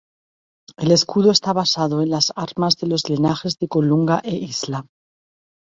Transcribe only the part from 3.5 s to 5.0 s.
de Colunga e Isla.